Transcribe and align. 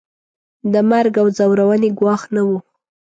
د 0.73 0.75
مرګ 0.89 1.13
او 1.21 1.27
ځورونې 1.37 1.89
ګواښ 1.99 2.21
نه 2.35 2.41
وو. 2.47 2.57